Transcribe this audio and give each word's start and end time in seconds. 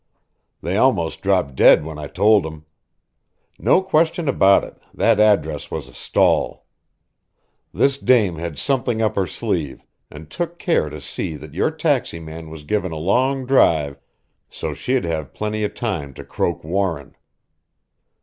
They 0.63 0.77
almost 0.77 1.21
dropped 1.21 1.55
dead 1.55 1.85
when 1.85 1.99
I 1.99 2.07
told 2.07 2.43
'em. 2.47 2.65
No 3.59 3.83
question 3.83 4.27
about 4.27 4.63
it, 4.63 4.79
that 4.95 5.19
address 5.19 5.69
was 5.69 5.87
a 5.87 5.93
stall. 5.93 6.65
This 7.71 7.99
dame 7.99 8.37
had 8.39 8.57
something 8.57 8.99
up 8.99 9.15
her 9.15 9.27
sleeve, 9.27 9.85
and 10.09 10.27
took 10.31 10.57
care 10.57 10.89
to 10.89 10.99
see 10.99 11.35
that 11.35 11.53
your 11.53 11.69
taxi 11.69 12.19
man 12.19 12.49
was 12.49 12.63
given 12.63 12.91
a 12.91 12.95
long 12.95 13.45
drive 13.45 13.99
so 14.49 14.73
she'd 14.73 15.03
have 15.05 15.35
plenty 15.35 15.63
of 15.63 15.75
time 15.75 16.15
to 16.15 16.23
croak 16.23 16.63
Warren." 16.63 17.15